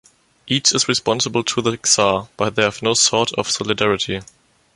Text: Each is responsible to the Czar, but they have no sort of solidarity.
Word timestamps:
Each 0.47 0.73
is 0.73 0.87
responsible 0.87 1.43
to 1.43 1.61
the 1.61 1.77
Czar, 1.85 2.27
but 2.35 2.55
they 2.55 2.63
have 2.63 2.81
no 2.81 2.95
sort 2.95 3.33
of 3.33 3.51
solidarity. 3.51 4.21